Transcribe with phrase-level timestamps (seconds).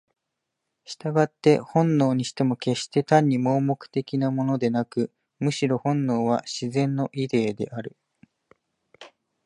[0.83, 7.95] 従って本能にしても決して単に盲目的なものでなく、むしろ本能は「自然のイデー」である。